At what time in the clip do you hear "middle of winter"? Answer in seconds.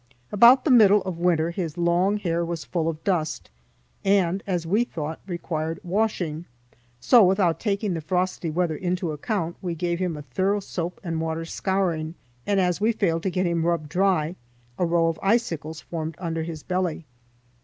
0.71-1.51